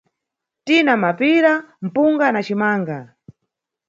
Tina 0.65 0.93
mapira, 1.03 1.51
mpunga 1.85 2.27
na 2.31 2.41
cimanga. 2.47 2.99